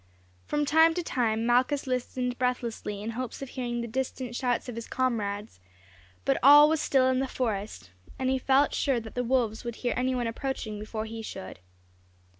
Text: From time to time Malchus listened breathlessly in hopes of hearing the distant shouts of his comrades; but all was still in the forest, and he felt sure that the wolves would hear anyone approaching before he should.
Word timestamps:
From 0.47 0.65
time 0.65 0.95
to 0.95 1.03
time 1.03 1.45
Malchus 1.45 1.85
listened 1.85 2.39
breathlessly 2.39 3.03
in 3.03 3.11
hopes 3.11 3.43
of 3.43 3.49
hearing 3.49 3.81
the 3.81 3.87
distant 3.87 4.35
shouts 4.35 4.67
of 4.67 4.73
his 4.73 4.87
comrades; 4.87 5.59
but 6.25 6.39
all 6.41 6.67
was 6.67 6.81
still 6.81 7.07
in 7.07 7.19
the 7.19 7.27
forest, 7.27 7.91
and 8.17 8.27
he 8.27 8.39
felt 8.39 8.73
sure 8.73 8.99
that 8.99 9.13
the 9.13 9.23
wolves 9.23 9.63
would 9.63 9.75
hear 9.75 9.93
anyone 9.95 10.25
approaching 10.25 10.79
before 10.79 11.05
he 11.05 11.21
should. 11.21 11.59